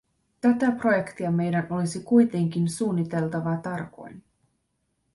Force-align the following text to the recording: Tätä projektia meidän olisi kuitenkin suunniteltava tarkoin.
Tätä 0.41 0.71
projektia 0.71 1.31
meidän 1.31 1.67
olisi 1.69 2.03
kuitenkin 2.03 2.69
suunniteltava 2.69 3.57
tarkoin. 3.57 4.23